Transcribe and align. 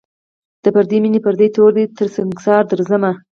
د 0.63 0.65
پردۍ 0.73 0.97
میني 1.03 1.19
پردی 1.25 1.47
تور 1.55 1.71
دی 1.77 1.83
تر 1.97 2.07
سنگساره 2.15 2.63
درځم 2.71 3.03